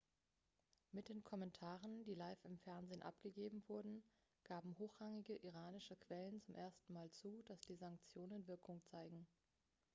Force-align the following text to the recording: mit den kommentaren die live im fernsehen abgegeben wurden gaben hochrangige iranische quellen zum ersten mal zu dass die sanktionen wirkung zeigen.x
mit 0.93 1.09
den 1.09 1.23
kommentaren 1.23 2.03
die 2.05 2.15
live 2.15 2.43
im 2.45 2.57
fernsehen 2.57 3.03
abgegeben 3.03 3.63
wurden 3.67 4.03
gaben 4.45 4.75
hochrangige 4.79 5.35
iranische 5.35 5.95
quellen 5.95 6.41
zum 6.41 6.55
ersten 6.55 6.91
mal 6.93 7.11
zu 7.11 7.43
dass 7.45 7.59
die 7.67 7.75
sanktionen 7.75 8.47
wirkung 8.47 8.81
zeigen.x 8.85 9.27